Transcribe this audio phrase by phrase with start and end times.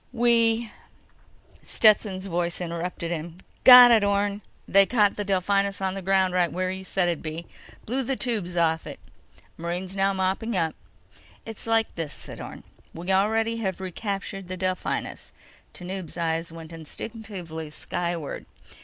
[0.11, 0.71] "We—"
[1.63, 4.41] Stetson's voice interrupted him: "Got it, Orne!
[4.67, 7.45] They caught the Delphinus on the ground right where you said it'd be!
[7.85, 8.99] Blew the tubes off it.
[9.57, 10.73] Marines now mopping up."
[11.45, 12.63] "It's like this," said Orne.
[12.95, 15.33] "We already have recaptured the Delphinus."
[15.71, 18.47] Tanub's eyes went instinctively skyward.